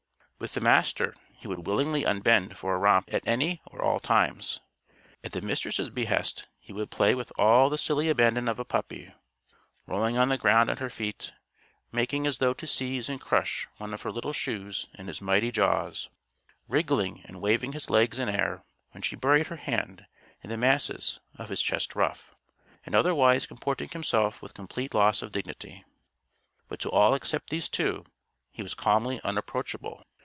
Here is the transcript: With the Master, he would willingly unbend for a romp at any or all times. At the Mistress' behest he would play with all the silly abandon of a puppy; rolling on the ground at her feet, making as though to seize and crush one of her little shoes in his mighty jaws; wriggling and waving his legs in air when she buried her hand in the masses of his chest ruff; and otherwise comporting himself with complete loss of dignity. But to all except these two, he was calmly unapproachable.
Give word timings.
With 0.45 0.53
the 0.55 0.59
Master, 0.59 1.13
he 1.35 1.47
would 1.47 1.67
willingly 1.67 2.03
unbend 2.03 2.57
for 2.57 2.73
a 2.73 2.79
romp 2.79 3.13
at 3.13 3.27
any 3.27 3.61
or 3.67 3.79
all 3.83 3.99
times. 3.99 4.59
At 5.23 5.33
the 5.33 5.39
Mistress' 5.43 5.89
behest 5.91 6.47
he 6.59 6.73
would 6.73 6.89
play 6.89 7.13
with 7.13 7.31
all 7.37 7.69
the 7.69 7.77
silly 7.77 8.09
abandon 8.09 8.47
of 8.47 8.57
a 8.57 8.65
puppy; 8.65 9.13
rolling 9.85 10.17
on 10.17 10.29
the 10.29 10.39
ground 10.39 10.71
at 10.71 10.79
her 10.79 10.89
feet, 10.89 11.31
making 11.91 12.25
as 12.25 12.39
though 12.39 12.55
to 12.55 12.65
seize 12.65 13.07
and 13.07 13.21
crush 13.21 13.67
one 13.77 13.93
of 13.93 14.01
her 14.01 14.11
little 14.11 14.33
shoes 14.33 14.87
in 14.97 15.05
his 15.05 15.21
mighty 15.21 15.51
jaws; 15.51 16.09
wriggling 16.67 17.21
and 17.25 17.39
waving 17.39 17.73
his 17.73 17.91
legs 17.91 18.17
in 18.17 18.27
air 18.27 18.63
when 18.93 19.03
she 19.03 19.15
buried 19.15 19.45
her 19.45 19.57
hand 19.57 20.07
in 20.41 20.49
the 20.49 20.57
masses 20.57 21.19
of 21.35 21.49
his 21.49 21.61
chest 21.61 21.95
ruff; 21.95 22.33
and 22.83 22.95
otherwise 22.95 23.45
comporting 23.45 23.89
himself 23.89 24.41
with 24.41 24.55
complete 24.55 24.95
loss 24.95 25.21
of 25.21 25.31
dignity. 25.31 25.85
But 26.67 26.79
to 26.79 26.89
all 26.89 27.13
except 27.13 27.51
these 27.51 27.69
two, 27.69 28.05
he 28.49 28.63
was 28.63 28.73
calmly 28.73 29.21
unapproachable. 29.23 30.03